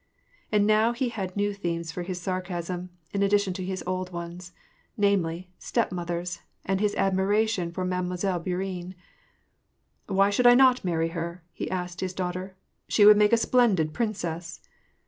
[0.51, 4.51] And he now had new themes for his sarcasm, in addition to his old ones:
[4.97, 8.95] namely, stepmothers, and liis admiration for Mademoiselle Bourienne."
[10.07, 12.55] Why should I not marry her?" he asked his daughter."
[12.89, 14.59] She would make a splendid princess